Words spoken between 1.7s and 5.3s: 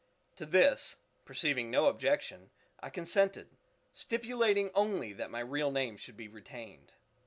objection, I consented, stipulating only that